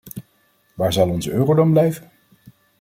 Waar 0.73 0.93
zal 0.93 1.09
onze 1.09 1.31
euro 1.31 1.53
dan 1.53 1.71
blijven? 1.71 2.11